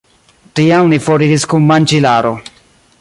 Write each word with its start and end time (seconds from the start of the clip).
Tiam 0.59 0.89
li 0.93 0.99
foriris 1.09 1.45
kun 1.53 1.69
manĝilaro. 1.73 2.33